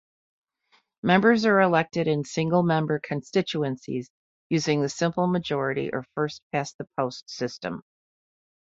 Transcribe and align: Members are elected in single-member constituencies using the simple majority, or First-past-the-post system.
Members 1.03 1.45
are 1.45 1.61
elected 1.61 2.07
in 2.07 2.23
single-member 2.23 2.99
constituencies 3.01 4.09
using 4.49 4.81
the 4.81 4.89
simple 4.89 5.27
majority, 5.27 5.91
or 5.93 6.07
First-past-the-post 6.15 7.29
system. 7.29 7.83